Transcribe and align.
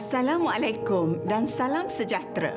Assalamualaikum 0.00 1.28
dan 1.28 1.44
salam 1.44 1.84
sejahtera. 1.92 2.56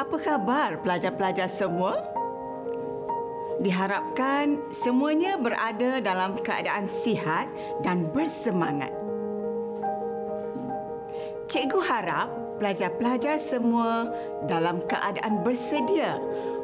Apa 0.00 0.16
khabar 0.16 0.80
pelajar-pelajar 0.80 1.52
semua? 1.52 2.00
Diharapkan 3.60 4.56
semuanya 4.72 5.36
berada 5.36 6.00
dalam 6.00 6.40
keadaan 6.40 6.88
sihat 6.88 7.44
dan 7.84 8.08
bersemangat. 8.08 8.88
Cikgu 11.52 11.80
harap 11.84 12.32
pelajar-pelajar 12.56 13.36
semua 13.36 14.08
dalam 14.48 14.80
keadaan 14.88 15.44
bersedia 15.44 16.16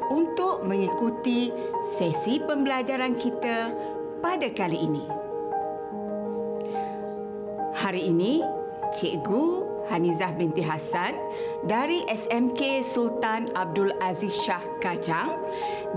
untuk 0.09 0.65
mengikuti 0.65 1.53
sesi 1.85 2.41
pembelajaran 2.41 3.13
kita 3.13 3.69
pada 4.25 4.49
kali 4.49 4.89
ini. 4.89 5.05
Hari 7.77 8.09
ini, 8.09 8.41
Cikgu 8.87 9.66
Hanizah 9.87 10.35
binti 10.35 10.59
Hassan 10.63 11.15
dari 11.65 12.03
SMK 12.11 12.83
Sultan 12.83 13.47
Abdul 13.55 13.95
Aziz 14.03 14.35
Shah 14.43 14.61
Kajang 14.83 15.33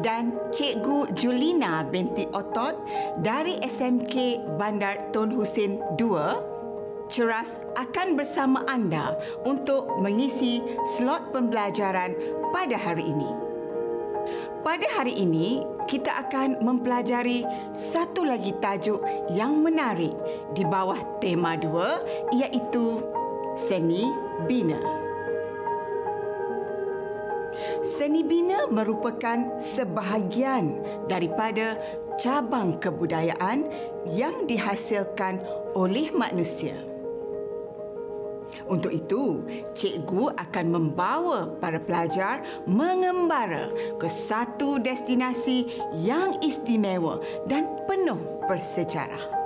dan 0.01 0.39
Cikgu 0.55 1.15
Julina 1.15 1.83
binti 1.87 2.27
Otot 2.31 2.79
dari 3.21 3.59
SMK 3.63 4.47
Bandar 4.59 5.11
Tun 5.11 5.35
Hussein 5.35 5.83
II 5.99 6.17
ceras 7.11 7.59
akan 7.75 8.15
bersama 8.15 8.63
anda 8.71 9.19
untuk 9.43 9.99
mengisi 9.99 10.63
slot 10.95 11.35
pembelajaran 11.35 12.15
pada 12.55 12.79
hari 12.79 13.11
ini. 13.11 13.51
Pada 14.63 14.87
hari 14.95 15.17
ini, 15.17 15.65
kita 15.91 16.13
akan 16.29 16.63
mempelajari 16.63 17.43
satu 17.75 18.23
lagi 18.23 18.55
tajuk 18.63 19.03
yang 19.35 19.59
menarik 19.59 20.15
di 20.55 20.63
bawah 20.63 21.01
tema 21.19 21.59
dua 21.59 21.99
iaitu 22.31 23.03
Seni 23.59 24.07
Bina. 24.47 24.79
Seni 27.83 28.23
Bina 28.23 28.71
merupakan 28.71 29.59
sebahagian 29.59 30.79
daripada 31.11 31.75
cabang 32.21 32.79
kebudayaan 32.79 33.67
yang 34.07 34.47
dihasilkan 34.47 35.43
oleh 35.75 36.15
manusia. 36.15 36.77
Untuk 38.71 38.95
itu, 38.95 39.43
cikgu 39.75 40.35
akan 40.39 40.67
membawa 40.71 41.51
para 41.59 41.83
pelajar 41.83 42.43
mengembara 42.71 43.71
ke 43.99 44.07
satu 44.07 44.79
destinasi 44.79 45.67
yang 46.03 46.39
istimewa 46.39 47.19
dan 47.51 47.67
penuh 47.91 48.19
bersejarah. 48.47 49.40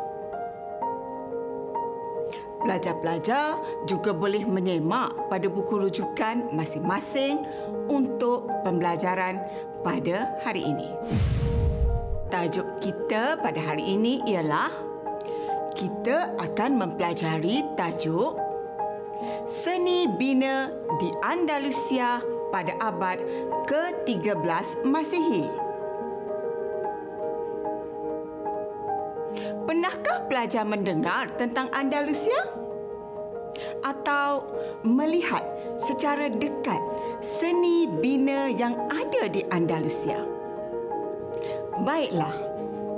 Pelajar-pelajar 2.65 3.61
juga 3.85 4.17
boleh 4.17 4.49
menyemak 4.49 5.29
pada 5.29 5.47
buku 5.53 5.85
rujukan 5.85 6.49
masing-masing 6.57 7.45
untuk 7.93 8.49
pembelajaran 8.65 9.37
pada 9.85 10.33
hari 10.41 10.65
ini. 10.65 10.89
Tajuk 12.33 12.81
kita 12.81 13.37
pada 13.39 13.61
hari 13.61 13.95
ini 13.95 14.25
ialah 14.25 14.73
kita 15.77 16.33
akan 16.41 16.81
mempelajari 16.81 17.63
tajuk 17.77 18.41
Seni 19.45 20.09
Bina 20.09 20.73
di 20.97 21.13
Andalusia 21.21 22.25
pada 22.49 22.73
abad 22.81 23.21
ke-13 23.69 24.87
Masihi. 24.89 25.64
Pernahkah 29.75 30.31
pelajar 30.31 30.63
mendengar 30.63 31.27
tentang 31.35 31.67
Andalusia? 31.75 32.47
Atau 33.83 34.47
melihat 34.87 35.43
secara 35.83 36.31
dekat 36.31 36.79
seni 37.19 37.91
bina 37.91 38.55
yang 38.55 38.79
ada 38.87 39.27
di 39.27 39.43
Andalusia? 39.51 40.23
Baiklah, 41.83 42.39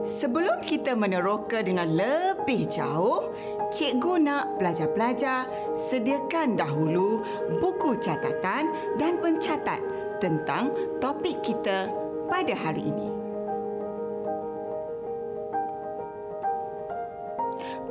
sebelum 0.05 0.69
kita 0.69 0.93
meneroka 0.93 1.65
dengan 1.65 1.97
lebih 1.97 2.69
jauh, 2.69 3.33
cikgu 3.73 4.21
nak 4.21 4.61
pelajar-pelajar 4.61 5.49
sediakan 5.81 6.61
dahulu 6.61 7.25
buku 7.57 7.97
catatan 8.05 8.69
dan 9.01 9.17
pencatat 9.17 9.81
tentang 10.21 10.69
topik 11.01 11.41
kita 11.41 11.89
pada 12.29 12.53
hari 12.53 12.85
ini. 12.85 13.16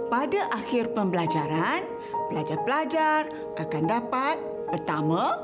Pada 0.09 0.49
akhir 0.53 0.93
pembelajaran, 0.93 1.85
pelajar-pelajar 2.29 3.29
akan 3.57 3.83
dapat 3.85 4.37
pertama 4.69 5.41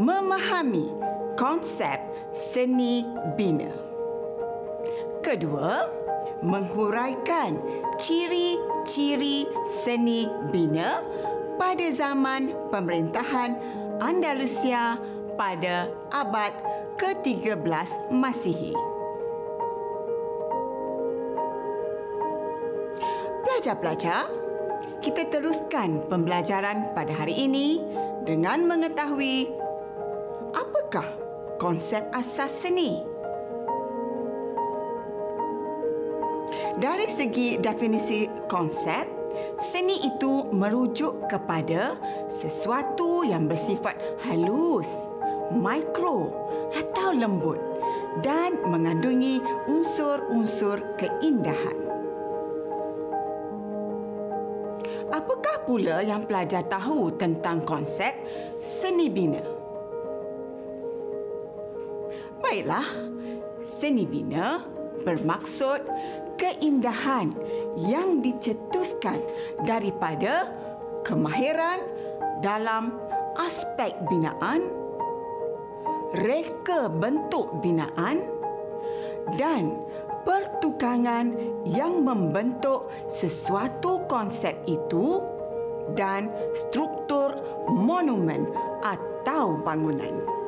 memahami 0.00 0.88
konsep 1.36 2.00
seni 2.32 3.04
bina. 3.36 3.72
Kedua, 5.22 5.86
menghuraikan 6.42 7.56
ciri-ciri 8.00 9.46
seni 9.62 10.26
bina 10.50 11.00
pada 11.60 11.86
zaman 11.94 12.50
pemerintahan 12.74 13.54
Andalusia 14.02 14.98
pada 15.38 15.86
abad 16.10 16.50
ke-13 16.98 18.10
Masihi. 18.10 18.91
Pelajar-pelajar, 23.62 24.26
kita 25.06 25.30
teruskan 25.30 26.02
pembelajaran 26.10 26.90
pada 26.98 27.14
hari 27.14 27.46
ini 27.46 27.78
dengan 28.26 28.66
mengetahui 28.66 29.54
apakah 30.50 31.06
konsep 31.62 32.02
asas 32.10 32.50
seni. 32.50 32.98
Dari 36.74 37.06
segi 37.06 37.62
definisi 37.62 38.26
konsep, 38.50 39.06
seni 39.54 40.10
itu 40.10 40.42
merujuk 40.50 41.30
kepada 41.30 41.94
sesuatu 42.26 43.22
yang 43.22 43.46
bersifat 43.46 43.94
halus, 44.26 44.90
mikro 45.54 46.34
atau 46.74 47.14
lembut 47.14 47.62
dan 48.26 48.58
mengandungi 48.66 49.38
unsur-unsur 49.70 50.82
keindahan. 50.98 51.91
Pula 55.64 56.02
yang 56.02 56.26
pelajar 56.26 56.66
tahu 56.66 57.14
tentang 57.16 57.62
konsep 57.62 58.12
seni 58.58 59.08
bina? 59.08 59.42
Baiklah, 62.42 62.84
seni 63.62 64.04
bina 64.04 64.60
bermaksud 65.02 65.82
keindahan 66.36 67.32
yang 67.78 68.20
dicetuskan 68.20 69.22
daripada 69.62 70.50
kemahiran 71.06 71.80
dalam 72.42 72.98
aspek 73.38 73.94
binaan, 74.10 74.66
reka 76.18 76.90
bentuk 76.90 77.62
binaan 77.62 78.26
dan 79.38 79.78
pertukangan 80.22 81.34
yang 81.66 82.02
membentuk 82.02 82.90
sesuatu 83.06 84.02
konsep 84.06 84.54
itu 84.66 85.22
dan 85.94 86.32
struktur 86.54 87.36
monumen 87.70 88.48
atau 88.82 89.60
bangunan. 89.62 90.42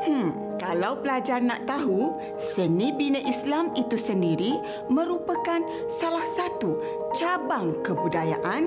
Hmm, 0.00 0.32
kalau 0.56 0.96
pelajar 1.04 1.44
nak 1.44 1.68
tahu, 1.68 2.16
seni 2.40 2.88
bina 2.88 3.20
Islam 3.20 3.76
itu 3.76 4.00
sendiri 4.00 4.56
merupakan 4.88 5.60
salah 5.92 6.24
satu 6.24 6.80
cabang 7.12 7.76
kebudayaan 7.84 8.64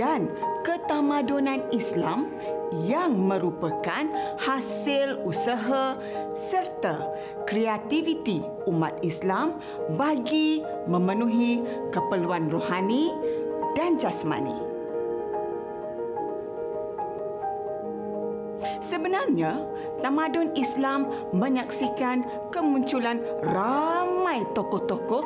dan 0.00 0.32
ketamadunan 0.64 1.60
Islam 1.68 2.32
yang 2.70 3.18
merupakan 3.18 4.06
hasil 4.38 5.22
usaha 5.26 5.98
serta 6.30 7.02
kreativiti 7.46 8.42
umat 8.70 9.02
Islam 9.02 9.58
bagi 9.98 10.62
memenuhi 10.86 11.62
keperluan 11.90 12.46
rohani 12.46 13.10
dan 13.74 13.98
jasmani. 13.98 14.70
Sebenarnya, 18.80 19.60
tamadun 20.00 20.56
Islam 20.56 21.08
menyaksikan 21.36 22.24
kemunculan 22.48 23.20
ramai 23.44 24.40
tokoh-tokoh 24.56 25.20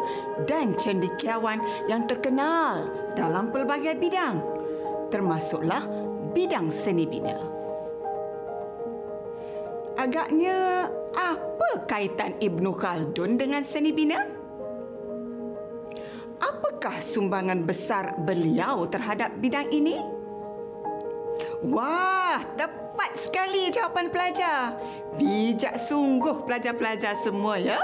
dan 0.51 0.75
cendekiawan 0.75 1.63
yang 1.87 2.07
terkenal 2.11 2.91
dalam 3.15 3.55
pelbagai 3.55 3.95
bidang, 3.99 4.43
termasuklah 5.15 5.87
bidang 6.35 6.69
seni 6.69 7.07
bina. 7.07 7.39
Agaknya 9.95 10.91
apa 11.15 11.87
kaitan 11.87 12.35
Ibnu 12.43 12.75
Khaldun 12.75 13.39
dengan 13.39 13.63
seni 13.63 13.95
bina? 13.95 14.21
Apa 16.43 16.65
apakah 16.85 17.01
sumbangan 17.01 17.65
besar 17.65 18.13
beliau 18.29 18.85
terhadap 18.85 19.41
bidang 19.41 19.73
ini? 19.73 20.05
Wah, 21.65 22.45
tepat 22.61 23.17
sekali 23.17 23.73
jawapan 23.73 24.13
pelajar. 24.13 24.77
Bijak 25.17 25.81
sungguh 25.81 26.45
pelajar-pelajar 26.45 27.17
semua 27.17 27.57
ya. 27.57 27.81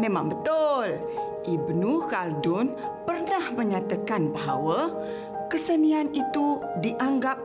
Memang 0.00 0.32
betul. 0.32 1.04
Ibnu 1.44 2.08
Khaldun 2.08 2.72
pernah 3.04 3.52
menyatakan 3.52 4.32
bahawa 4.32 4.88
kesenian 5.48 6.10
itu 6.12 6.60
dianggap 6.80 7.40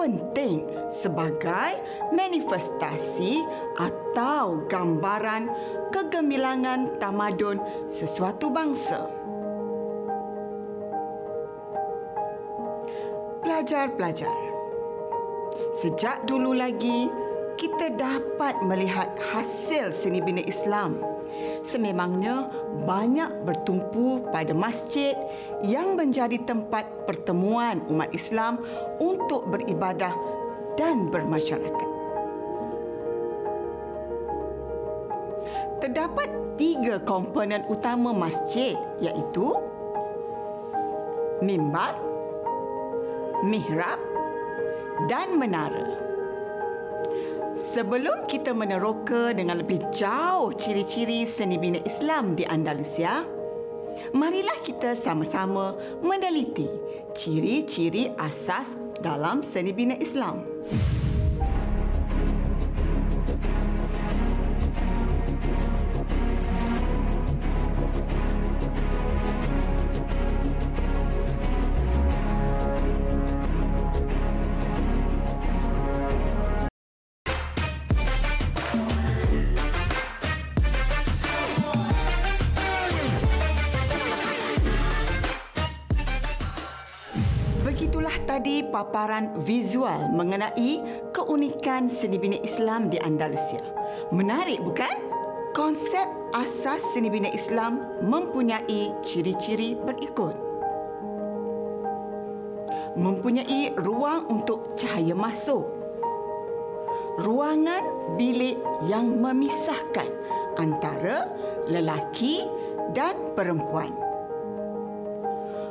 penting 0.00 0.64
sebagai 0.88 1.76
manifestasi 2.16 3.44
atau 3.76 4.64
gambaran 4.64 5.52
kegemilangan 5.92 6.96
tamadun 6.96 7.60
sesuatu 7.84 8.48
bangsa. 8.48 9.12
Pelajar-pelajar, 13.44 14.32
sejak 15.76 16.24
dulu 16.24 16.56
lagi 16.56 17.12
kita 17.60 17.92
dapat 17.92 18.56
melihat 18.64 19.12
hasil 19.20 19.92
seni 19.92 20.24
bina 20.24 20.40
Islam 20.48 20.96
sememangnya 21.62 22.48
banyak 22.84 23.44
bertumpu 23.44 24.24
pada 24.32 24.52
masjid 24.56 25.14
yang 25.64 25.94
menjadi 25.94 26.40
tempat 26.42 27.06
pertemuan 27.06 27.84
umat 27.88 28.10
Islam 28.16 28.60
untuk 28.98 29.48
beribadah 29.52 30.12
dan 30.78 31.12
bermasyarakat. 31.12 31.90
Terdapat 35.80 36.28
tiga 36.60 37.00
komponen 37.00 37.64
utama 37.72 38.12
masjid 38.12 38.76
iaitu 39.00 39.56
mimbar, 41.40 41.96
mihrab 43.48 43.96
dan 45.08 45.40
menara. 45.40 46.09
Sebelum 47.60 48.24
kita 48.24 48.56
meneroka 48.56 49.36
dengan 49.36 49.60
lebih 49.60 49.84
jauh 49.92 50.48
ciri-ciri 50.56 51.28
seni 51.28 51.60
bina 51.60 51.76
Islam 51.84 52.32
di 52.32 52.48
Andalusia, 52.48 53.20
marilah 54.16 54.64
kita 54.64 54.96
sama-sama 54.96 55.76
meneliti 56.00 56.64
ciri-ciri 57.12 58.16
asas 58.16 58.80
dalam 59.04 59.44
seni 59.44 59.76
bina 59.76 59.92
Islam. 60.00 60.40
Tadi 88.30 88.62
paparan 88.62 89.34
visual 89.42 90.14
mengenai 90.14 90.78
keunikan 91.10 91.90
seni 91.90 92.14
bina 92.14 92.38
Islam 92.46 92.86
di 92.86 92.94
Andalusia. 93.02 93.58
Menarik 94.14 94.62
bukan? 94.62 95.10
Konsep 95.50 96.06
asas 96.30 96.78
seni 96.94 97.10
bina 97.10 97.26
Islam 97.34 97.82
mempunyai 98.06 98.94
ciri-ciri 99.02 99.74
berikut. 99.74 100.38
Mempunyai 102.94 103.74
ruang 103.82 104.30
untuk 104.30 104.78
cahaya 104.78 105.18
masuk. 105.18 105.66
Ruangan 107.26 108.14
bilik 108.14 108.54
yang 108.86 109.10
memisahkan 109.10 110.06
antara 110.54 111.26
lelaki 111.66 112.46
dan 112.94 113.34
perempuan 113.34 114.09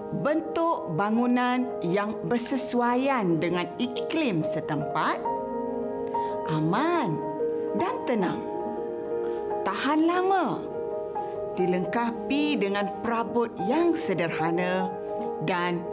bentuk 0.09 0.97
bangunan 0.97 1.69
yang 1.85 2.17
bersesuaian 2.25 3.37
dengan 3.37 3.69
iklim 3.77 4.41
setempat, 4.41 5.21
aman 6.49 7.13
dan 7.77 7.95
tenang. 8.09 8.41
Tahan 9.61 10.01
lama, 10.09 10.45
dilengkapi 11.53 12.57
dengan 12.57 12.89
perabot 13.05 13.53
yang 13.69 13.93
sederhana 13.93 14.89
dan 15.45 15.85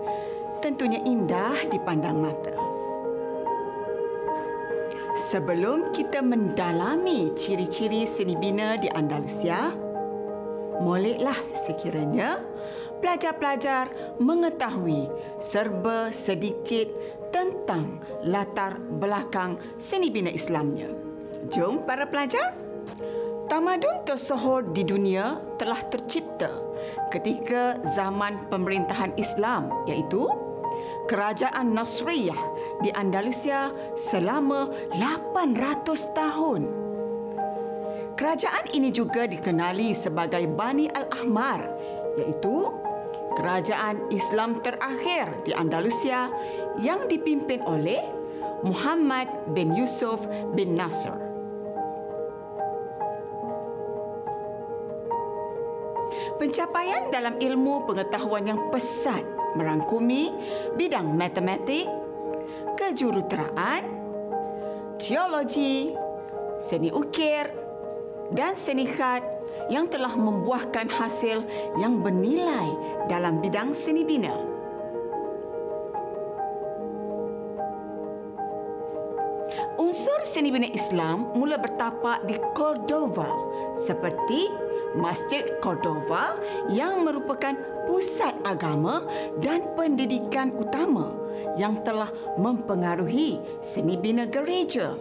tentunya 0.64 1.02
indah 1.04 1.68
dipandang 1.68 2.24
mata. 2.24 2.56
Sebelum 5.16 5.90
kita 5.90 6.22
mendalami 6.22 7.34
ciri-ciri 7.34 8.06
seni 8.06 8.38
bina 8.38 8.78
di 8.78 8.86
Andalusia, 8.88 9.74
moleklah 10.80 11.36
sekiranya 11.56 12.38
pelajar-pelajar 13.06 14.18
mengetahui 14.18 15.06
serba 15.38 16.10
sedikit 16.10 16.90
tentang 17.30 18.02
latar 18.26 18.82
belakang 18.82 19.54
seni 19.78 20.10
bina 20.10 20.26
Islamnya. 20.26 20.90
Jom 21.54 21.86
para 21.86 22.02
pelajar. 22.02 22.58
Tamadun 23.46 24.02
tersohor 24.02 24.74
di 24.74 24.82
dunia 24.82 25.38
telah 25.54 25.86
tercipta 25.86 26.50
ketika 27.14 27.78
zaman 27.94 28.42
pemerintahan 28.50 29.14
Islam 29.14 29.70
iaitu 29.86 30.26
Kerajaan 31.06 31.78
Nasriyah 31.78 32.42
di 32.82 32.90
Andalusia 32.90 33.70
selama 33.94 34.66
800 34.98 36.10
tahun. 36.10 36.62
Kerajaan 38.18 38.66
ini 38.74 38.90
juga 38.90 39.30
dikenali 39.30 39.94
sebagai 39.94 40.50
Bani 40.50 40.90
Al-Ahmar 40.90 41.70
iaitu 42.16 42.72
kerajaan 43.36 44.08
Islam 44.08 44.64
terakhir 44.64 45.44
di 45.44 45.52
Andalusia 45.52 46.32
yang 46.80 47.04
dipimpin 47.06 47.60
oleh 47.62 48.00
Muhammad 48.64 49.28
bin 49.52 49.76
Yusuf 49.76 50.24
bin 50.56 50.74
Nasr. 50.74 51.14
Pencapaian 56.37 57.12
dalam 57.12 57.37
ilmu 57.40 57.84
pengetahuan 57.88 58.44
yang 58.44 58.61
pesat 58.72 59.25
merangkumi 59.56 60.32
bidang 60.76 61.16
matematik, 61.16 61.88
kejuruteraan, 62.76 63.82
geologi, 65.00 65.96
seni 66.61 66.92
ukir 66.92 67.49
dan 68.32 68.52
seni 68.56 68.84
khat 68.84 69.25
yang 69.72 69.88
telah 69.90 70.14
membuahkan 70.14 70.87
hasil 70.92 71.42
yang 71.80 72.04
bernilai 72.04 72.95
dalam 73.06 73.38
bidang 73.42 73.72
seni 73.72 74.02
bina. 74.02 74.34
Unsur 79.76 80.20
seni 80.26 80.50
bina 80.50 80.66
Islam 80.75 81.30
mula 81.38 81.56
bertapak 81.56 82.26
di 82.26 82.34
Cordova 82.52 83.30
seperti 83.72 84.50
Masjid 84.96 85.44
Cordova 85.60 86.34
yang 86.72 87.04
merupakan 87.04 87.54
pusat 87.84 88.32
agama 88.42 89.04
dan 89.38 89.68
pendidikan 89.76 90.50
utama 90.56 91.12
yang 91.60 91.84
telah 91.84 92.08
mempengaruhi 92.40 93.38
seni 93.60 93.94
bina 93.94 94.25
gereja. 94.25 94.96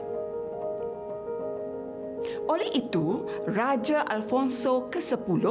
Oleh 2.45 2.69
itu, 2.73 3.25
Raja 3.49 4.05
Alfonso 4.05 4.89
ke-10 4.89 5.45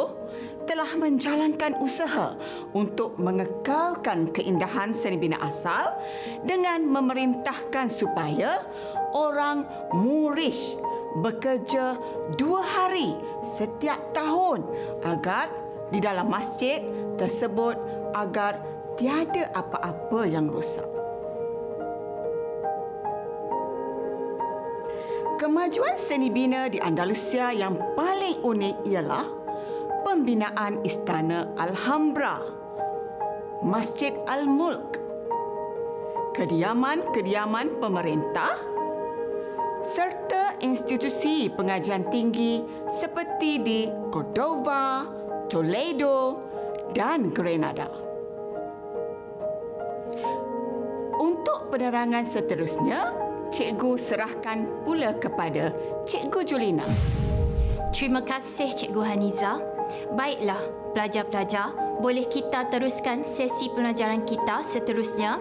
telah 0.64 0.88
menjalankan 0.96 1.76
usaha 1.80 2.36
untuk 2.72 3.16
mengekalkan 3.20 4.32
keindahan 4.32 4.96
seni 4.96 5.20
bina 5.20 5.40
asal 5.44 5.96
dengan 6.44 6.84
memerintahkan 6.88 7.92
supaya 7.92 8.64
orang 9.12 9.68
Moorish 9.92 10.76
bekerja 11.20 11.94
dua 12.34 12.62
hari 12.64 13.14
setiap 13.44 14.00
tahun 14.16 14.66
agar 15.06 15.52
di 15.92 16.02
dalam 16.02 16.26
masjid 16.26 16.82
tersebut 17.14 17.78
agar 18.16 18.58
tiada 18.98 19.50
apa-apa 19.54 20.26
yang 20.26 20.50
rosak. 20.50 20.86
Kemajuan 25.34 25.98
seni 25.98 26.30
bina 26.30 26.70
di 26.70 26.78
Andalusia 26.78 27.50
yang 27.52 27.76
paling 27.98 28.40
unik 28.40 28.76
ialah 28.86 29.43
pembinaan 30.04 30.84
Istana 30.84 31.50
Alhambra, 31.56 32.44
Masjid 33.64 34.12
Al-Mulk, 34.28 35.00
kediaman-kediaman 36.36 37.80
pemerintah 37.80 38.54
serta 39.84 40.60
institusi 40.60 41.48
pengajian 41.48 42.08
tinggi 42.12 42.60
seperti 42.88 43.60
di 43.60 43.80
Cordova, 44.12 45.08
Toledo 45.48 46.40
dan 46.92 47.32
Grenada. 47.32 47.88
Untuk 51.20 51.72
penerangan 51.72 52.24
seterusnya, 52.24 53.12
cikgu 53.52 53.96
serahkan 53.96 54.84
pula 54.84 55.16
kepada 55.16 55.72
Cikgu 56.04 56.40
Julina. 56.44 56.86
Terima 57.94 58.20
kasih 58.24 58.74
Cikgu 58.74 59.02
Haniza. 59.04 59.73
Baiklah, 60.12 60.60
pelajar-pelajar, 60.92 61.72
boleh 62.04 62.28
kita 62.28 62.68
teruskan 62.68 63.24
sesi 63.24 63.72
pelajaran 63.72 64.28
kita 64.28 64.60
seterusnya? 64.60 65.40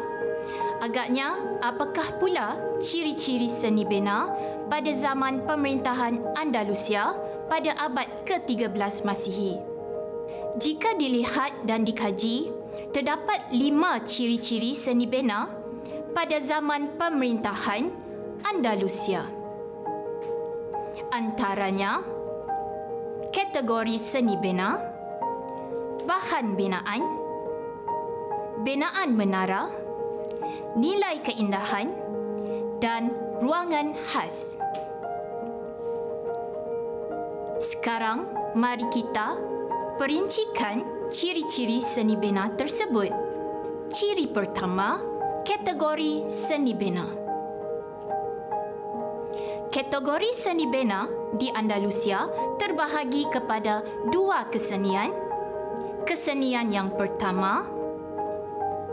Agaknya, 0.79 1.39
apakah 1.63 2.20
pula 2.20 2.60
ciri-ciri 2.79 3.48
seni 3.48 3.88
bina 3.88 4.27
pada 4.67 4.91
zaman 4.91 5.43
pemerintahan 5.48 6.20
Andalusia 6.36 7.15
pada 7.48 7.75
abad 7.79 8.08
ke-13 8.27 9.03
Masihi? 9.08 9.60
Jika 10.60 10.96
dilihat 11.00 11.63
dan 11.63 11.88
dikaji, 11.88 12.51
terdapat 12.91 13.50
lima 13.55 14.00
ciri-ciri 14.03 14.75
seni 14.75 15.08
bina 15.08 15.50
pada 16.13 16.38
zaman 16.43 17.00
pemerintahan 17.00 17.89
Andalusia. 18.43 19.24
Antaranya, 21.10 22.03
kategori 23.34 23.98
seni 23.98 24.38
bina, 24.38 24.78
bahan 26.06 26.54
binaan, 26.54 27.02
binaan 28.62 29.18
menara, 29.18 29.74
nilai 30.78 31.18
keindahan 31.25 31.90
dan 32.78 33.10
ruangan 33.42 33.98
khas. 34.13 34.54
Sekarang, 37.58 38.30
mari 38.54 38.86
kita 38.94 39.34
perincikan 39.98 41.10
ciri-ciri 41.10 41.82
seni 41.82 42.13
bina 42.13 42.54
tersebut. 42.54 43.10
Ciri 43.90 44.30
pertama, 44.30 45.02
kategori 45.42 46.30
seni 46.30 46.78
bina. 46.78 47.23
Kategori 49.74 50.30
seni 50.38 50.70
bina 50.70 51.10
di 51.34 51.50
Andalusia 51.50 52.30
terbahagi 52.62 53.25
kepada 53.34 53.82
dua 54.13 54.46
kesenian. 54.53 55.10
Kesenian 56.06 56.70
yang 56.70 56.94
pertama 56.94 57.65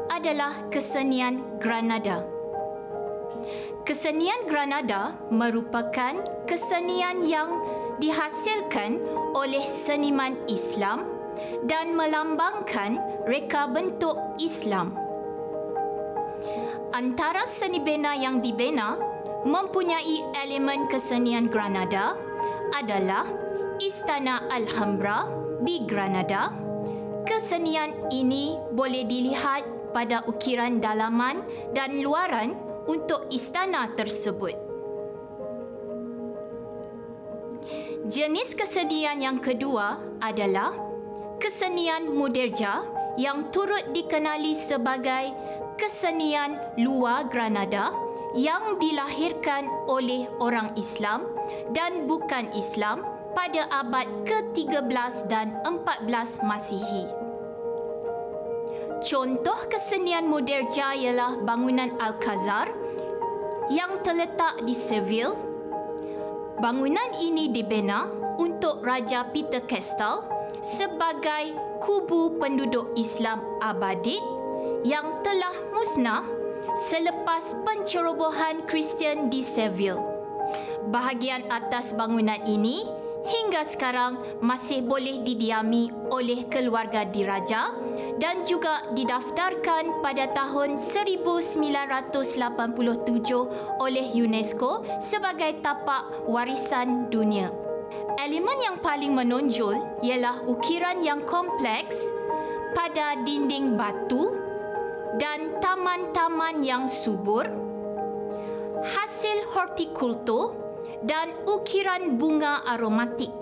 adalah 0.08 0.56
kesenian 0.72 1.60
Granada. 1.60 2.25
Kesenian 3.84 4.49
Granada 4.49 5.20
merupakan 5.28 6.25
kesenian 6.49 7.28
yang 7.28 7.60
dihasilkan 8.00 9.04
oleh 9.37 9.68
seniman 9.68 10.40
Islam 10.49 11.04
dan 11.68 11.92
melambangkan 11.92 12.96
reka 13.28 13.68
bentuk 13.68 14.16
Islam. 14.40 14.96
Antara 16.96 17.44
seni 17.52 17.84
bina 17.84 18.16
yang 18.16 18.40
dibina 18.40 19.09
mempunyai 19.44 20.20
elemen 20.44 20.85
kesenian 20.92 21.49
Granada 21.49 22.12
adalah 22.76 23.25
Istana 23.80 24.44
Alhambra 24.52 25.25
di 25.64 25.80
Granada. 25.88 26.52
Kesenian 27.25 28.12
ini 28.12 28.59
boleh 28.76 29.09
dilihat 29.09 29.64
pada 29.97 30.20
ukiran 30.28 30.82
dalaman 30.82 31.40
dan 31.73 32.04
luaran 32.04 32.52
untuk 32.85 33.30
istana 33.32 33.88
tersebut. 33.97 34.52
Jenis 38.11 38.56
kesenian 38.56 39.23
yang 39.23 39.38
kedua 39.38 40.00
adalah 40.18 40.75
kesenian 41.38 42.11
muderja 42.11 42.82
yang 43.16 43.49
turut 43.54 43.92
dikenali 43.94 44.56
sebagai 44.56 45.32
kesenian 45.78 46.59
luar 46.80 47.28
Granada 47.30 48.09
yang 48.34 48.78
dilahirkan 48.78 49.66
oleh 49.90 50.30
orang 50.38 50.70
Islam 50.78 51.26
dan 51.75 52.06
bukan 52.06 52.54
Islam 52.54 53.02
pada 53.34 53.66
abad 53.70 54.06
ke-13 54.26 55.30
dan 55.30 55.54
14 55.66 56.46
Masihi. 56.46 57.06
Contoh 59.00 59.64
kesenian 59.72 60.28
Muderja 60.28 60.92
ialah 60.92 61.40
bangunan 61.40 61.96
Alcazar 61.96 62.68
yang 63.72 64.02
terletak 64.04 64.60
di 64.66 64.76
Seville. 64.76 65.38
Bangunan 66.60 67.16
ini 67.16 67.49
dibina 67.49 68.04
untuk 68.37 68.84
Raja 68.84 69.25
Peter 69.32 69.64
Castell 69.64 70.20
sebagai 70.60 71.56
kubu 71.80 72.37
penduduk 72.37 72.92
Islam 72.92 73.40
abadi 73.64 74.20
yang 74.84 75.25
telah 75.25 75.54
musnah 75.72 76.39
selepas 76.76 77.56
pencerobohan 77.66 78.66
Kristian 78.66 79.30
di 79.30 79.42
Seville. 79.42 80.00
Bahagian 80.90 81.46
atas 81.50 81.94
bangunan 81.94 82.38
ini 82.46 82.86
hingga 83.26 83.62
sekarang 83.68 84.16
masih 84.40 84.80
boleh 84.80 85.20
didiami 85.20 85.92
oleh 86.08 86.48
keluarga 86.48 87.04
diraja 87.04 87.74
dan 88.16 88.42
juga 88.48 88.80
didaftarkan 88.96 90.00
pada 90.00 90.32
tahun 90.32 90.80
1987 90.80 92.10
oleh 93.80 94.06
UNESCO 94.16 94.84
sebagai 94.98 95.60
tapak 95.60 96.24
warisan 96.24 97.12
dunia. 97.12 97.52
Elemen 98.20 98.58
yang 98.60 98.76
paling 98.80 99.12
menonjol 99.16 99.76
ialah 100.04 100.44
ukiran 100.46 101.00
yang 101.00 101.20
kompleks 101.24 102.10
pada 102.76 103.18
dinding 103.26 103.74
batu 103.74 104.50
dan 105.18 105.58
taman-taman 105.58 106.62
yang 106.62 106.86
subur, 106.86 107.48
hasil 108.84 109.38
hortikultur 109.50 110.54
dan 111.02 111.32
ukiran 111.48 112.20
bunga 112.20 112.62
aromatik. 112.68 113.32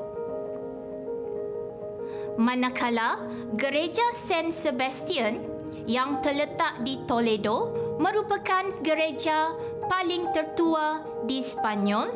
Manakala 2.38 3.18
gereja 3.58 4.14
Saint 4.14 4.54
Sebastian 4.54 5.42
yang 5.90 6.22
terletak 6.22 6.86
di 6.86 7.02
Toledo 7.02 7.74
merupakan 7.98 8.70
gereja 8.78 9.58
paling 9.90 10.30
tertua 10.30 11.02
di 11.26 11.42
Spanyol, 11.42 12.06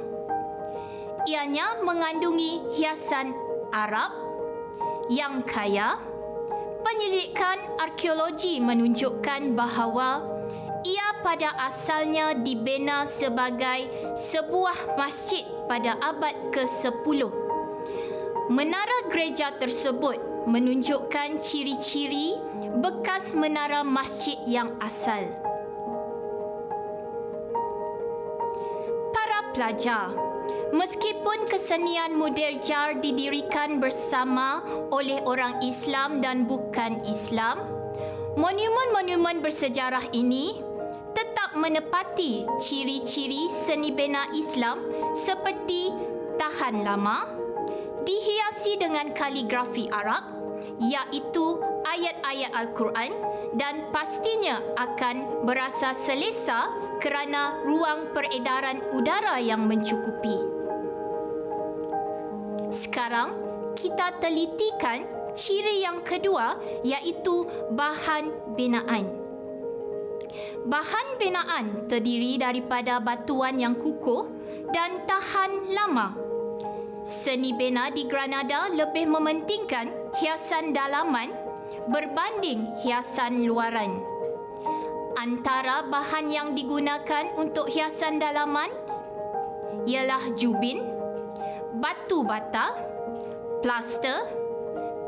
ianya 1.26 1.82
mengandungi 1.82 2.78
hiasan 2.78 3.34
Arab 3.74 4.14
yang 5.10 5.42
kaya. 5.42 6.11
Penyelidikan 6.82 7.58
arkeologi 7.78 8.58
menunjukkan 8.58 9.54
bahawa 9.54 10.22
ia 10.82 11.14
pada 11.22 11.54
asalnya 11.62 12.34
dibina 12.34 13.06
sebagai 13.06 13.86
sebuah 14.18 14.98
masjid 14.98 15.46
pada 15.70 15.94
abad 16.02 16.34
ke-10. 16.50 17.30
Menara 18.50 18.98
gereja 19.06 19.54
tersebut 19.54 20.18
menunjukkan 20.50 21.38
ciri-ciri 21.38 22.34
bekas 22.82 23.38
menara 23.38 23.86
masjid 23.86 24.34
yang 24.42 24.74
asal. 24.82 25.22
Para 29.14 29.54
pelajar, 29.54 30.10
meskipun 30.72 31.46
kesenian 31.46 32.16
Muderjar 32.16 32.98
didirikan 32.98 33.78
bersama 33.78 34.64
oleh 34.90 35.20
orang 35.28 35.60
Islam 35.62 36.24
dan 36.24 36.48
bukan 36.48 37.04
Islam, 37.06 37.60
monumen-monumen 38.34 39.44
bersejarah 39.44 40.08
ini 40.16 40.72
menepati 41.62 42.42
ciri-ciri 42.58 43.46
seni 43.46 43.94
bina 43.94 44.26
Islam 44.34 44.82
seperti 45.14 45.94
tahan 46.34 46.82
lama, 46.82 47.28
dihiasi 48.02 48.82
dengan 48.82 49.14
kaligrafi 49.14 49.86
Arab 49.92 50.26
iaitu 50.82 51.62
ayat-ayat 51.86 52.50
Al-Quran 52.50 53.12
dan 53.54 53.86
pastinya 53.94 54.58
akan 54.74 55.46
berasa 55.46 55.94
selesa 55.94 56.66
kerana 56.98 57.62
ruang 57.62 58.10
peredaran 58.10 58.82
udara 58.90 59.38
yang 59.38 59.62
mencukupi. 59.70 60.51
Sekarang, 62.72 63.36
kita 63.76 64.16
telitikan 64.16 65.04
ciri 65.36 65.84
yang 65.84 66.00
kedua 66.00 66.56
iaitu 66.80 67.44
bahan 67.76 68.56
binaan. 68.56 69.04
Bahan 70.64 71.20
binaan 71.20 71.92
terdiri 71.92 72.40
daripada 72.40 72.96
batuan 72.96 73.60
yang 73.60 73.76
kukuh 73.76 74.24
dan 74.72 75.04
tahan 75.04 75.68
lama. 75.76 76.16
Seni 77.04 77.52
bina 77.52 77.92
di 77.92 78.08
Granada 78.08 78.72
lebih 78.72 79.04
mementingkan 79.04 80.16
hiasan 80.16 80.72
dalaman 80.72 81.28
berbanding 81.92 82.64
hiasan 82.80 83.44
luaran. 83.44 84.00
Antara 85.20 85.84
bahan 85.92 86.32
yang 86.32 86.48
digunakan 86.56 87.36
untuk 87.36 87.68
hiasan 87.68 88.16
dalaman 88.16 88.72
ialah 89.84 90.30
jubin, 90.38 90.91
batu 91.76 92.20
bata, 92.20 92.76
plaster, 93.64 94.28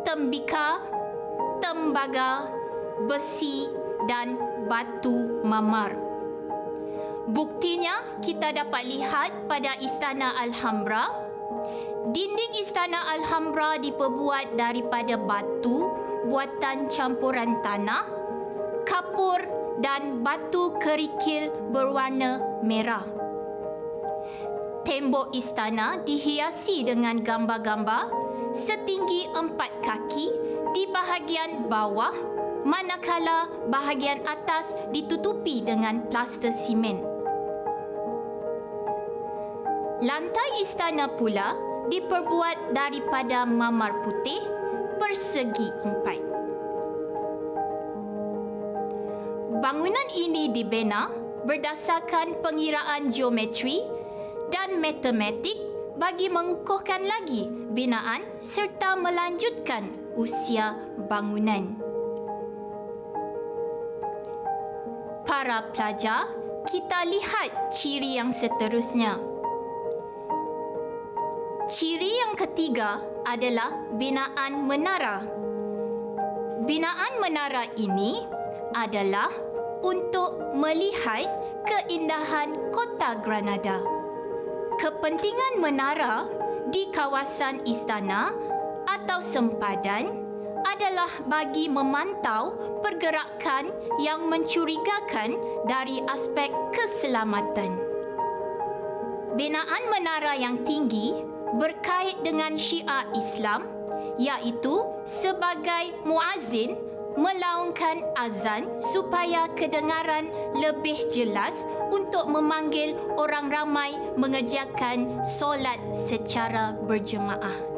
tembika, 0.06 0.80
tembaga, 1.60 2.48
besi 3.04 3.68
dan 4.08 4.36
batu 4.68 5.44
mamar. 5.44 5.92
Buktinya 7.24 8.20
kita 8.20 8.52
dapat 8.52 8.84
lihat 8.84 9.48
pada 9.48 9.76
Istana 9.80 10.36
Alhambra. 10.44 11.08
Dinding 12.12 12.60
Istana 12.60 13.00
Alhambra 13.16 13.80
diperbuat 13.80 14.60
daripada 14.60 15.16
batu 15.16 15.88
buatan 16.28 16.92
campuran 16.92 17.64
tanah, 17.64 18.04
kapur 18.84 19.40
dan 19.80 20.20
batu 20.20 20.76
kerikil 20.76 21.48
berwarna 21.72 22.60
merah. 22.60 23.23
Tembok 24.84 25.32
istana 25.32 25.96
dihiasi 26.04 26.84
dengan 26.84 27.24
gambar-gambar 27.24 28.12
setinggi 28.52 29.32
empat 29.32 29.72
kaki 29.80 30.28
di 30.76 30.84
bahagian 30.92 31.72
bawah 31.72 32.12
manakala 32.68 33.48
bahagian 33.72 34.20
atas 34.28 34.76
ditutupi 34.92 35.64
dengan 35.64 36.04
plaster 36.12 36.52
simen. 36.52 37.00
Lantai 40.04 40.60
istana 40.60 41.08
pula 41.16 41.56
diperbuat 41.88 42.76
daripada 42.76 43.48
mamar 43.48 44.04
putih 44.04 44.44
persegi 45.00 45.68
empat. 45.80 46.20
Bangunan 49.64 50.08
ini 50.12 50.52
dibina 50.52 51.08
berdasarkan 51.48 52.44
pengiraan 52.44 53.08
geometri 53.08 53.93
dan 54.50 54.82
matematik 54.82 55.56
bagi 55.94 56.26
mengukuhkan 56.26 57.06
lagi 57.06 57.46
binaan 57.70 58.26
serta 58.42 58.98
melanjutkan 58.98 59.86
usia 60.18 60.74
bangunan. 61.06 61.78
Para 65.24 65.66
pelajar, 65.70 66.30
kita 66.68 67.04
lihat 67.04 67.72
ciri 67.74 68.16
yang 68.18 68.30
seterusnya. 68.30 69.18
Ciri 71.64 72.10
yang 72.20 72.34
ketiga 72.36 73.00
adalah 73.24 73.72
binaan 73.96 74.68
menara. 74.68 75.24
Binaan 76.64 77.20
menara 77.20 77.68
ini 77.76 78.20
adalah 78.76 79.28
untuk 79.84 80.56
melihat 80.56 81.28
keindahan 81.64 82.72
kota 82.72 83.16
Granada. 83.20 84.03
Kepentingan 84.74 85.62
menara 85.62 86.26
di 86.74 86.90
kawasan 86.90 87.62
istana 87.62 88.34
atau 88.90 89.22
sempadan 89.22 90.24
adalah 90.66 91.10
bagi 91.30 91.70
memantau 91.70 92.58
pergerakan 92.82 93.70
yang 94.02 94.26
mencurigakan 94.26 95.38
dari 95.70 96.02
aspek 96.10 96.50
keselamatan. 96.74 97.78
Binaan 99.38 99.84
menara 99.94 100.34
yang 100.34 100.66
tinggi 100.66 101.22
berkait 101.54 102.18
dengan 102.26 102.58
syiar 102.58 103.06
Islam 103.14 103.70
iaitu 104.18 104.82
sebagai 105.06 106.02
muazin 106.02 106.78
melaungkan 107.14 108.02
azan 108.18 108.66
supaya 108.78 109.46
kedengaran 109.54 110.30
lebih 110.58 111.06
jelas 111.10 111.66
untuk 111.90 112.26
memanggil 112.26 112.98
orang 113.18 113.50
ramai 113.50 113.94
mengerjakan 114.18 115.22
solat 115.22 115.78
secara 115.94 116.74
berjemaah. 116.84 117.74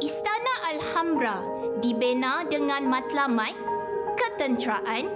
Istana 0.00 0.54
Alhambra 0.72 1.36
dibina 1.84 2.44
dengan 2.48 2.88
matlamat 2.88 3.52
ketenteraan 4.16 5.12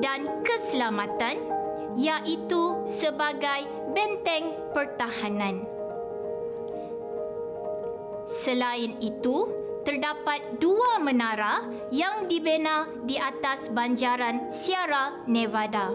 dan 0.00 0.40
keselamatan 0.44 1.36
iaitu 1.96 2.84
sebagai 2.84 3.64
benteng 3.96 4.52
pertahanan. 4.76 5.64
Selain 8.26 8.98
itu, 9.00 9.65
terdapat 9.86 10.58
dua 10.58 10.98
menara 10.98 11.62
yang 11.94 12.26
dibina 12.26 12.90
di 13.06 13.14
atas 13.14 13.70
banjaran 13.70 14.50
Sierra 14.50 15.22
Nevada. 15.30 15.94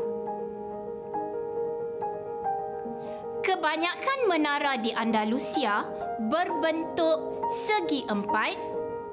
Kebanyakan 3.43 4.19
menara 4.31 4.79
di 4.79 4.95
Andalusia 4.95 5.83
berbentuk 6.31 7.43
segi 7.51 8.07
empat 8.07 8.55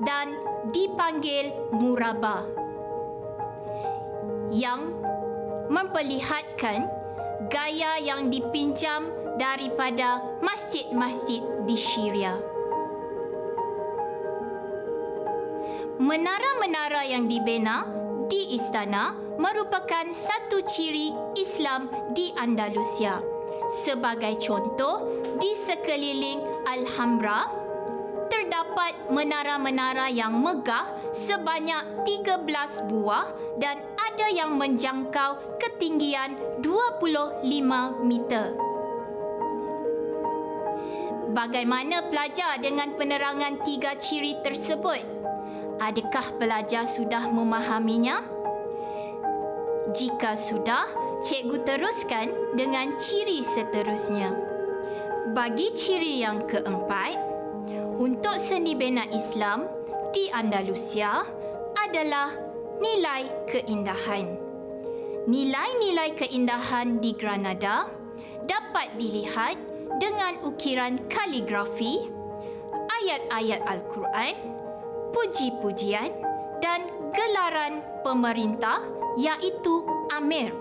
dan 0.07 0.38
dipanggil 0.71 1.51
muraba 1.75 2.47
yang 4.55 4.95
memperlihatkan 5.75 6.87
gaya 7.51 7.99
yang 7.99 8.31
dipinjam 8.31 9.11
daripada 9.43 10.23
masjid-masjid 10.38 11.43
di 11.67 11.75
Syria. 11.75 12.58
Menara-menara 15.99 17.03
yang 17.11 17.27
dibina 17.27 17.83
di 18.31 18.55
istana 18.55 19.19
merupakan 19.35 20.07
satu 20.15 20.63
ciri 20.63 21.11
Islam 21.35 21.91
di 22.15 22.31
Andalusia. 22.39 23.19
Sebagai 23.67 24.39
contoh, 24.39 25.11
di 25.43 25.59
sekeliling 25.59 26.39
Alhambra 26.71 27.51
terdapat 28.31 29.11
menara-menara 29.11 30.07
yang 30.07 30.39
megah 30.39 30.87
sebanyak 31.11 32.07
13 32.07 32.47
buah 32.87 33.59
dan 33.59 33.83
ada 33.99 34.31
yang 34.31 34.55
menjangkau 34.55 35.59
ketinggian 35.59 36.39
25 36.63 37.43
meter. 38.07 38.55
Bagaimana 41.35 42.07
pelajar 42.07 42.63
dengan 42.63 42.95
penerangan 42.95 43.67
tiga 43.67 43.99
ciri 43.99 44.39
tersebut? 44.47 45.18
Adakah 45.79 46.35
pelajar 46.43 46.83
sudah 46.83 47.31
memahaminya? 47.31 48.19
Jika 49.95 50.35
sudah, 50.35 50.85
cikgu 51.23 51.64
teruskan 51.64 52.35
dengan 52.59 52.99
ciri 52.99 53.41
seterusnya. 53.41 54.35
Bagi 55.33 55.71
ciri 55.73 56.21
yang 56.21 56.45
keempat, 56.51 57.14
untuk 57.99 58.37
seni 58.37 58.75
bina 58.75 59.07
Islam 59.14 59.71
di 60.11 60.27
Andalusia 60.35 61.23
adalah 61.79 62.35
nilai 62.83 63.27
keindahan. 63.47 64.27
Nilai-nilai 65.31 66.11
keindahan 66.19 66.99
di 66.99 67.12
Granada 67.14 67.87
dapat 68.49 68.99
dilihat 68.99 69.61
dengan 70.03 70.41
ukiran 70.43 71.07
kaligrafi, 71.11 72.09
ayat-ayat 73.03 73.61
Al-Quran, 73.67 74.35
puji-pujian 75.12 76.11
dan 76.59 76.87
gelaran 77.14 77.83
pemerintah 78.03 78.83
iaitu 79.18 79.85
Amir. 80.12 80.55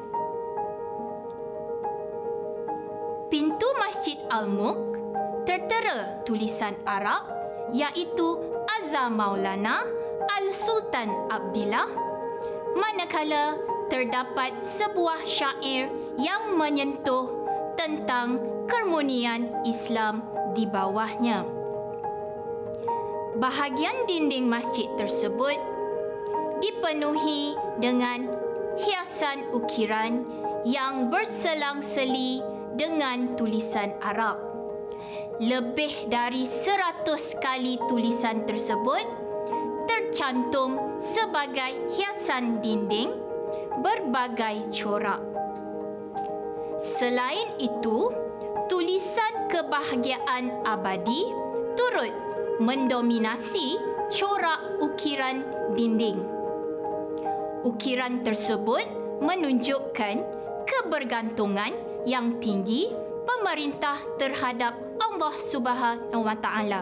Pintu 3.27 3.67
Masjid 3.75 4.15
Al-Mulk 4.31 4.95
tertera 5.43 6.23
tulisan 6.23 6.79
Arab 6.87 7.27
iaitu 7.75 8.39
Azza 8.79 9.11
Maulana 9.11 9.83
Al-Sultan 10.39 11.11
Abdillah 11.27 11.87
manakala 12.77 13.59
terdapat 13.91 14.63
sebuah 14.63 15.23
syair 15.27 15.91
yang 16.19 16.55
menyentuh 16.55 17.31
tentang 17.79 18.39
kermunian 18.67 19.63
Islam 19.63 20.23
di 20.51 20.67
bawahnya. 20.67 21.56
Bahagian 23.37 24.09
dinding 24.09 24.49
masjid 24.49 24.89
tersebut 24.97 25.61
dipenuhi 26.57 27.53
dengan 27.77 28.25
hiasan 28.81 29.53
ukiran 29.53 30.25
yang 30.65 31.13
berselang-seli 31.13 32.41
dengan 32.73 33.37
tulisan 33.37 33.93
Arab. 34.01 34.41
Lebih 35.37 36.09
dari 36.09 36.49
seratus 36.49 37.37
kali 37.37 37.77
tulisan 37.85 38.41
tersebut 38.41 39.05
tercantum 39.85 40.97
sebagai 40.97 41.93
hiasan 41.93 42.57
dinding 42.57 43.13
berbagai 43.85 44.65
corak. 44.73 45.21
Selain 46.81 47.53
itu, 47.61 48.09
tulisan 48.65 49.45
kebahagiaan 49.45 50.65
abadi 50.65 51.21
turut 51.77 52.37
mendominasi 52.57 53.77
corak 54.09 54.81
ukiran 54.81 55.45
dinding. 55.77 56.17
Ukiran 57.61 58.25
tersebut 58.25 58.85
menunjukkan 59.21 60.15
kebergantungan 60.65 61.73
yang 62.09 62.39
tinggi 62.41 62.89
pemerintah 63.27 63.99
terhadap 64.17 64.73
Allah 64.97 65.35
Subhanahu 65.37 66.23
Wa 66.23 66.37
Taala. 66.39 66.81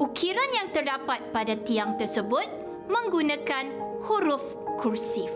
Ukiran 0.00 0.50
yang 0.56 0.68
terdapat 0.72 1.28
pada 1.28 1.52
tiang 1.60 2.00
tersebut 2.00 2.48
menggunakan 2.88 3.76
huruf 4.08 4.40
kursif. 4.80 5.28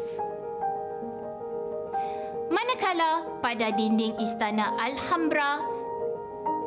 Manakala 2.49 3.41
pada 3.45 3.69
dinding 3.75 4.17
istana 4.23 4.73
Alhambra 4.81 5.74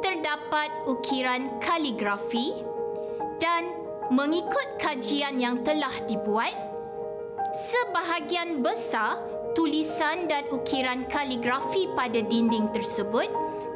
terdapat 0.02 0.70
ukiran 0.86 1.60
kaligrafi 1.62 2.54
dan 3.38 3.74
mengikut 4.14 4.80
kajian 4.80 5.38
yang 5.38 5.62
telah 5.62 5.94
dibuat, 6.08 6.56
sebahagian 7.54 8.64
besar 8.64 9.20
tulisan 9.58 10.30
dan 10.30 10.46
ukiran 10.54 11.10
kaligrafi 11.10 11.90
pada 11.98 12.22
dinding 12.22 12.70
tersebut 12.72 13.28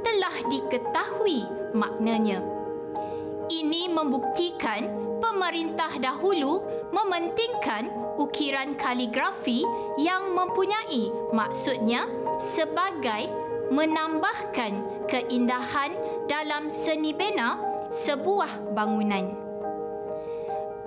telah 0.05 0.36
diketahui 0.49 1.45
maknanya. 1.73 2.41
Ini 3.51 3.91
membuktikan 3.91 4.88
pemerintah 5.19 5.99
dahulu 5.99 6.63
mementingkan 6.95 7.91
ukiran 8.15 8.77
kaligrafi 8.77 9.65
yang 9.99 10.31
mempunyai 10.31 11.12
maksudnya 11.36 12.07
sebagai 12.39 13.40
menambahkan 13.71 15.07
keindahan 15.07 15.95
dalam 16.27 16.67
seni 16.67 17.15
bina 17.15 17.55
sebuah 17.88 18.75
bangunan. 18.75 19.31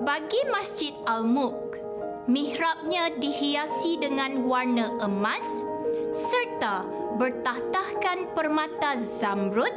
Bagi 0.05 0.43
Masjid 0.53 0.93
Al-Mulk, 1.09 1.81
mihrabnya 2.29 3.09
dihiasi 3.17 3.97
dengan 3.97 4.45
warna 4.45 4.93
emas 5.01 5.45
serta 6.13 6.85
bertahtahkan 7.17 8.37
permata 8.37 9.01
zamrud 9.01 9.73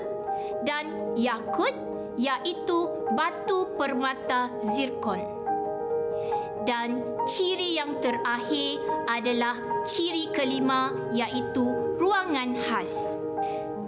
dan 0.67 1.15
yakut 1.15 1.73
iaitu 2.19 2.91
batu 3.15 3.71
permata 3.79 4.51
zirkon. 4.75 5.23
Dan 6.67 6.99
ciri 7.23 7.79
yang 7.79 7.95
terakhir 8.03 8.83
adalah 9.07 9.55
ciri 9.83 10.31
kelima 10.33 10.95
iaitu 11.13 11.97
ruangan 12.01 12.57
khas. 12.57 12.95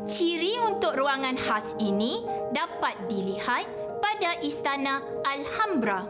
Ciri 0.10 0.58
untuk 0.66 0.98
ruangan 0.98 1.38
khas 1.38 1.78
ini 1.78 2.26
dapat 2.54 2.98
dilihat 3.08 3.70
pada 4.02 4.42
Istana 4.42 5.02
Alhambra. 5.22 6.10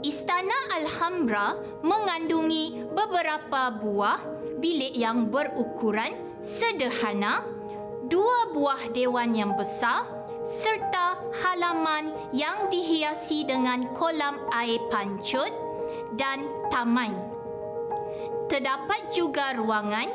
Istana 0.00 0.56
Alhambra 0.80 1.60
mengandungi 1.84 2.88
beberapa 2.96 3.68
buah 3.76 4.24
bilik 4.58 4.96
yang 4.96 5.28
berukuran 5.28 6.16
sederhana, 6.40 7.44
dua 8.08 8.48
buah 8.56 8.88
dewan 8.96 9.36
yang 9.36 9.52
besar 9.60 10.08
serta 10.40 11.20
halaman 11.44 12.16
yang 12.32 12.72
dihiasi 12.72 13.44
dengan 13.44 13.92
kolam 13.92 14.40
air 14.56 14.80
pancut 14.88 15.52
dan 16.16 16.48
taman. 16.72 17.29
Terdapat 18.50 19.14
juga 19.14 19.54
ruangan 19.54 20.10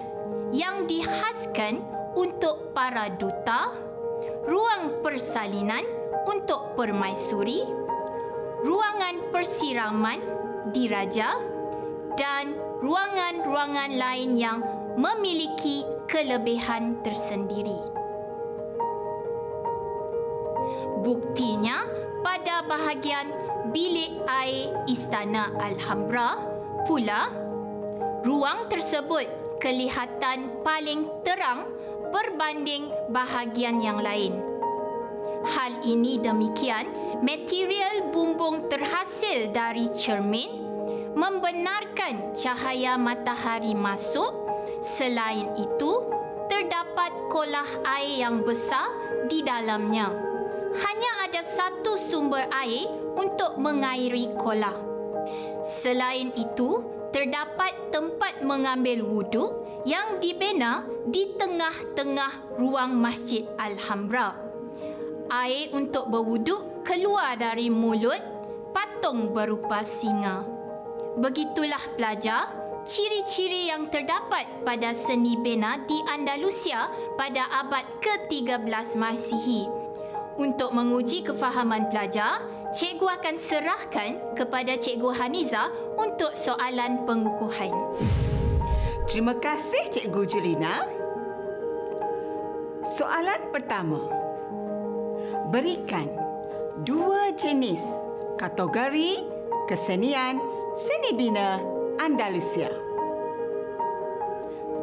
yang 0.51 0.83
dihaskan 0.83 1.79
untuk 2.19 2.75
para 2.75 3.07
duta, 3.15 3.71
ruang 4.43 4.99
persalinan 4.99 5.79
untuk 6.27 6.75
permaisuri, 6.75 7.63
ruangan 8.59 9.31
persiraman 9.31 10.19
diraja 10.75 11.39
dan 12.19 12.59
ruangan-ruangan 12.83 13.95
lain 13.95 14.35
yang 14.35 14.59
memiliki 14.99 15.87
kelebihan 16.11 16.99
tersendiri. 17.07 17.79
Buktinya, 21.07 21.87
pada 22.19 22.67
bahagian 22.67 23.31
bilik 23.71 24.11
air 24.27 24.75
Istana 24.91 25.55
Alhambra 25.55 26.35
pula, 26.83 27.44
ruang 28.25 28.65
tersebut 28.67 29.29
kelihatan 29.61 30.49
paling 30.65 31.05
terang 31.21 31.69
berbanding 32.09 32.89
bahagian 33.13 33.77
yang 33.77 34.01
lain. 34.01 34.33
Hal 35.45 35.85
ini 35.85 36.17
demikian, 36.17 36.89
material 37.21 38.09
bumbung 38.09 38.65
terhasil 38.65 39.53
dari 39.53 39.93
cermin 39.93 40.49
membenarkan 41.13 42.33
cahaya 42.33 42.97
matahari 42.97 43.77
masuk. 43.77 44.33
Selain 44.81 45.53
itu, 45.53 46.01
terdapat 46.49 47.13
kolah 47.29 47.69
air 48.01 48.25
yang 48.25 48.41
besar 48.41 48.89
di 49.29 49.45
dalamnya 49.45 50.09
hanya 50.75 51.11
ada 51.23 51.41
satu 51.45 51.95
sumber 51.95 52.49
air 52.51 52.89
untuk 53.15 53.55
mengairi 53.61 54.33
kolah. 54.35 54.75
Selain 55.63 56.33
itu, 56.35 56.94
terdapat 57.15 57.95
tempat 57.95 58.43
mengambil 58.43 58.99
wuduk 58.99 59.47
yang 59.87 60.19
dibina 60.19 60.83
di 61.07 61.31
tengah-tengah 61.39 62.59
ruang 62.59 62.99
Masjid 62.99 63.47
Alhambra. 63.55 64.35
Air 65.31 65.71
untuk 65.71 66.11
berwuduk 66.11 66.83
keluar 66.83 67.39
dari 67.39 67.71
mulut 67.71 68.19
patung 68.75 69.31
berupa 69.31 69.79
singa. 69.79 70.43
Begitulah 71.15 71.79
pelajar, 71.95 72.51
ciri-ciri 72.83 73.71
yang 73.71 73.87
terdapat 73.87 74.67
pada 74.67 74.91
seni 74.91 75.39
bina 75.39 75.79
di 75.87 75.95
Andalusia 76.11 76.91
pada 77.15 77.47
abad 77.63 78.03
ke-13 78.03 78.99
Masihi. 78.99 79.63
Untuk 80.35 80.75
menguji 80.75 81.23
kefahaman 81.23 81.87
pelajar, 81.87 82.43
cikgu 82.75 83.07
akan 83.07 83.35
serahkan 83.39 84.35
kepada 84.35 84.75
cikgu 84.75 85.15
Haniza 85.15 85.71
untuk 85.95 86.35
soalan 86.35 87.07
pengukuhan. 87.07 87.71
Terima 89.07 89.31
kasih 89.39 89.87
Cikgu 89.87 90.23
Julina. 90.27 90.83
Soalan 92.83 93.47
pertama. 93.55 94.03
Berikan 95.55 96.11
dua 96.83 97.31
jenis 97.39 97.79
kategori 98.35 99.23
kesenian 99.71 100.35
seni 100.75 101.15
bina 101.15 101.63
Andalusia. 102.03 102.67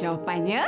Jawapannya 0.00 0.64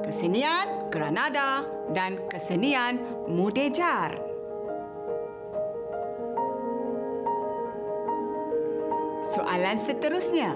kesenian 0.00 0.88
Granada 0.88 1.68
dan 1.92 2.24
kesenian 2.32 3.04
Mudejar. 3.28 4.23
Soalan 9.24 9.80
seterusnya. 9.80 10.52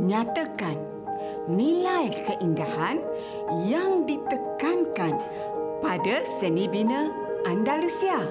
Nyatakan 0.00 0.80
nilai 1.52 2.08
keindahan 2.24 3.04
yang 3.68 4.08
ditekankan 4.08 5.20
pada 5.84 6.24
seni 6.24 6.64
bina 6.64 7.12
Andalusia. 7.44 8.24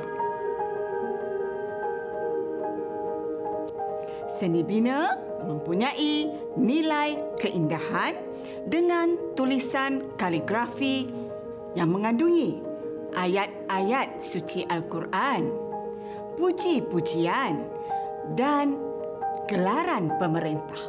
Seni 4.25 4.65
bina 4.65 5.13
mempunyai 5.45 6.33
nilai 6.57 7.37
keindahan 7.37 8.17
dengan 8.65 9.17
tulisan 9.37 10.17
kaligrafi 10.17 11.05
yang 11.77 11.93
mengandungi 11.93 12.57
ayat-ayat 13.13 14.17
suci 14.17 14.65
Al-Quran, 14.65 15.68
puji-pujian 16.39 17.67
dan 18.39 18.79
gelaran 19.51 20.07
pemerintah. 20.15 20.79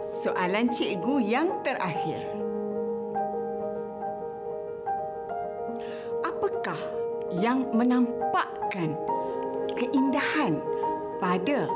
Soalan 0.00 0.72
cikgu 0.72 1.16
yang 1.20 1.60
terakhir. 1.60 2.24
Apakah 6.24 6.80
yang 7.36 7.68
menampakkan 7.76 8.96
keindahan 9.76 10.56
pada 11.20 11.68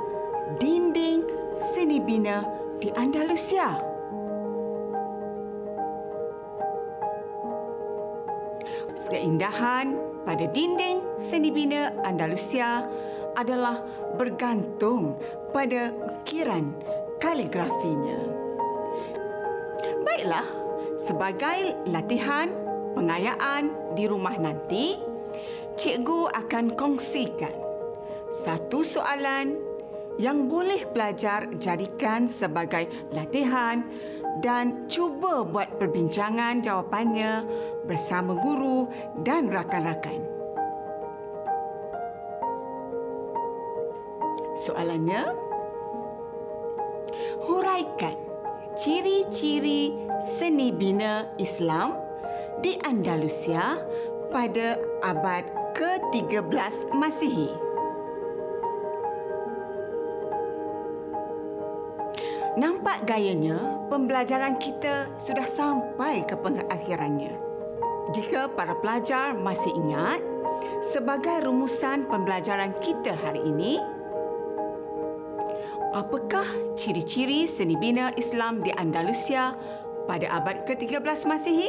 dinding 0.57 1.25
seni 1.53 2.01
bina 2.01 2.45
di 2.81 2.93
Andalusia. 2.93 3.96
Keindahan 9.07 9.95
pada 10.27 10.51
dinding 10.51 10.99
seni 11.15 11.55
bina 11.55 11.95
Andalusia 12.03 12.83
adalah 13.39 13.79
bergantung 14.19 15.15
pada 15.55 15.95
ukiran 15.95 16.75
kaligrafinya. 17.23 18.19
Baiklah, 20.03 20.47
sebagai 20.99 21.77
latihan 21.87 22.51
pengayaan 22.99 23.95
di 23.95 24.11
rumah 24.11 24.35
nanti, 24.41 24.99
cikgu 25.79 26.33
akan 26.35 26.75
kongsikan 26.75 27.53
satu 28.33 28.83
soalan 28.83 29.55
yang 30.17 30.49
boleh 30.49 30.89
pelajar 30.91 31.45
jadikan 31.61 32.25
sebagai 32.25 32.89
latihan 33.13 33.85
dan 34.45 34.89
cuba 34.89 35.45
buat 35.47 35.81
perbincangan 35.81 36.61
jawapannya 36.61 37.45
bersama 37.89 38.37
guru 38.37 38.89
dan 39.25 39.49
rakan-rakan. 39.49 40.21
Soalannya, 44.57 45.23
huraikan 47.45 48.17
ciri-ciri 48.77 49.97
seni 50.21 50.73
bina 50.73 51.29
Islam 51.37 52.01
di 52.65 52.77
Andalusia 52.85 53.81
pada 54.33 54.81
abad 55.05 55.45
ke-13 55.77 56.93
Masihi. 56.97 57.66
Nampak 62.57 63.05
gayanya 63.05 63.85
pembelajaran 63.93 64.57
kita 64.57 65.13
sudah 65.21 65.45
sampai 65.45 66.25
ke 66.25 66.33
pengakhirannya. 66.41 67.37
Jika 68.17 68.49
para 68.49 68.73
pelajar 68.81 69.37
masih 69.37 69.77
ingat, 69.77 70.25
sebagai 70.89 71.45
rumusan 71.45 72.09
pembelajaran 72.09 72.73
kita 72.81 73.13
hari 73.13 73.45
ini, 73.45 73.77
apakah 75.93 76.49
ciri-ciri 76.73 77.45
seni 77.45 77.77
bina 77.77 78.09
Islam 78.17 78.65
di 78.65 78.73
Andalusia 78.73 79.53
pada 80.09 80.25
abad 80.41 80.65
ke-13 80.65 81.29
Masihi? 81.29 81.69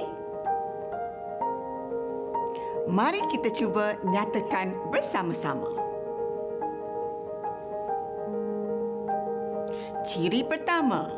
Mari 2.87 3.19
kita 3.27 3.51
cuba 3.51 3.99
nyatakan 4.07 4.71
bersama-sama. 4.87 5.76
Ciri 10.07 10.39
pertama, 10.39 11.11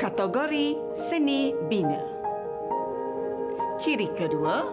kategori 0.00 0.96
seni 0.96 1.52
bina. 1.68 2.00
Ciri 3.76 4.08
kedua, 4.16 4.64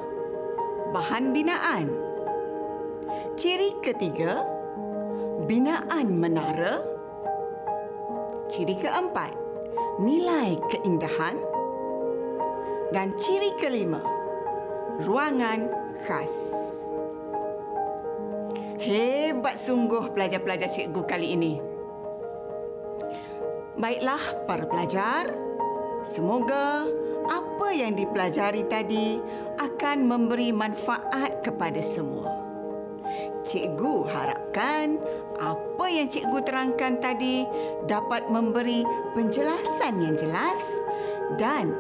bahan 0.96 1.36
binaan. 1.36 1.92
Ciri 3.36 3.76
ketiga, 3.84 4.48
binaan 5.52 6.16
menara. 6.16 6.80
Ciri 8.48 8.80
keempat, 8.80 9.36
nilai 10.00 10.56
keindahan. 10.72 11.44
Dan 12.96 13.20
ciri 13.20 13.52
kelima, 13.60 14.00
ruangan 15.04 15.68
khas. 16.08 16.56
Hebat 18.80 19.60
sungguh 19.60 20.16
pelajar-pelajar 20.16 20.72
cikgu 20.72 21.04
kali 21.04 21.36
ini. 21.36 21.73
Baiklah 23.74 24.46
para 24.46 24.70
pelajar, 24.70 25.34
semoga 26.06 26.86
apa 27.26 27.68
yang 27.74 27.98
dipelajari 27.98 28.70
tadi 28.70 29.18
akan 29.58 30.06
memberi 30.06 30.54
manfaat 30.54 31.42
kepada 31.42 31.82
semua. 31.82 32.30
Cikgu 33.42 33.96
harapkan 34.14 35.02
apa 35.42 35.86
yang 35.90 36.06
cikgu 36.06 36.46
terangkan 36.46 37.02
tadi 37.02 37.50
dapat 37.90 38.30
memberi 38.30 38.86
penjelasan 39.18 40.06
yang 40.06 40.16
jelas 40.22 40.62
dan 41.42 41.74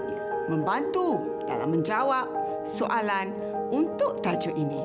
membantu 0.49 1.21
dalam 1.45 1.77
menjawab 1.77 2.25
soalan 2.65 3.37
untuk 3.69 4.17
tajuk 4.25 4.57
ini. 4.57 4.81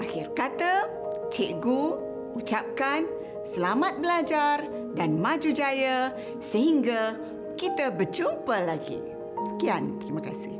Akhir 0.00 0.32
kata, 0.32 0.88
cikgu 1.28 2.00
ucapkan 2.32 3.17
selamat 3.46 4.02
belajar 4.02 4.66
dan 4.98 5.18
maju 5.18 5.50
jaya 5.54 6.10
sehingga 6.42 7.14
kita 7.54 7.94
berjumpa 7.94 8.62
lagi. 8.66 8.98
Sekian, 9.54 9.98
terima 10.02 10.22
kasih. 10.22 10.57